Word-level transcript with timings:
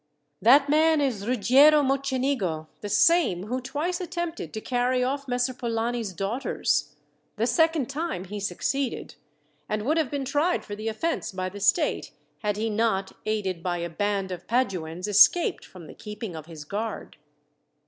"That 0.41 0.67
man 0.67 0.99
is 0.99 1.27
Ruggiero 1.27 1.83
Mocenigo 1.83 2.65
the 2.79 2.89
same 2.89 3.43
who 3.43 3.61
twice 3.61 4.01
attempted 4.01 4.51
to 4.51 4.59
carry 4.59 5.03
off 5.03 5.27
Messer 5.27 5.53
Polani's 5.53 6.11
daughters. 6.11 6.95
The 7.35 7.45
second 7.45 7.87
time 7.87 8.23
he 8.25 8.39
succeeded, 8.39 9.13
and 9.69 9.83
would 9.83 9.97
have 9.97 10.09
been 10.09 10.25
tried 10.25 10.65
for 10.65 10.73
the 10.75 10.87
offence 10.87 11.31
by 11.31 11.49
the 11.49 11.59
state 11.59 12.13
had 12.39 12.57
he 12.57 12.67
not, 12.67 13.11
aided 13.27 13.61
by 13.61 13.77
a 13.77 13.91
band 13.91 14.31
of 14.31 14.47
Paduans, 14.47 15.07
escaped 15.07 15.63
from 15.65 15.85
the 15.85 15.93
keeping 15.93 16.35
of 16.35 16.47
his 16.47 16.65
guard." 16.65 17.17